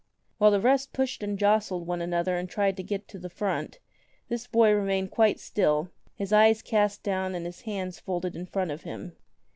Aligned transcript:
While 0.39 0.49
the 0.49 0.59
rest 0.59 0.93
pushed 0.93 1.21
and 1.21 1.37
jostled 1.37 1.85
one 1.85 2.01
another 2.01 2.35
and 2.35 2.49
tried 2.49 2.75
to 2.77 2.81
get 2.83 3.07
to 3.09 3.19
the 3.19 3.29
front, 3.29 3.77
this 4.29 4.47
boy 4.47 4.71
remained 4.71 5.11
quite 5.11 5.39
still, 5.39 5.91
his 6.15 6.33
eyes 6.33 6.63
cast 6.63 7.03
down 7.03 7.35
and 7.35 7.45
his 7.45 7.61
hands 7.69 7.99
folded 7.99 8.35
in 8.35 8.47
front 8.47 8.71
of 8.71 8.81
him. 8.81 9.15